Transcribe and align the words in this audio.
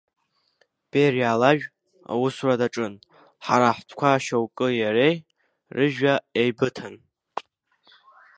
Бериа 0.91 1.25
алажә, 1.31 1.65
аусура 2.11 2.55
даҿын, 2.59 2.93
ҳара 3.45 3.75
ҳтәқәа 3.77 4.23
шьоукы 4.25 4.67
иареи 4.79 5.15
рыжәҩа 5.75 6.15
еибыҭан. 6.39 6.95